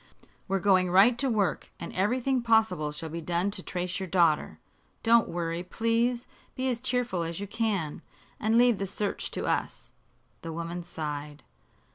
We're 0.47 0.57
going 0.57 0.89
right 0.89 1.15
to 1.19 1.29
work, 1.29 1.71
and 1.79 1.93
everything 1.93 2.41
possible 2.41 2.91
shall 2.91 3.09
be 3.09 3.21
done 3.21 3.51
to 3.51 3.61
trace 3.61 3.99
your 3.99 4.07
daughter. 4.07 4.57
Don't 5.03 5.29
worry, 5.29 5.61
please. 5.61 6.25
Be 6.55 6.69
as 6.71 6.79
cheerful 6.79 7.21
as 7.21 7.39
you 7.39 7.45
can, 7.45 8.01
and 8.39 8.57
leave 8.57 8.79
the 8.79 8.87
search 8.87 9.29
to 9.29 9.45
us." 9.45 9.91
The 10.41 10.51
woman 10.51 10.81
sighed. 10.81 11.43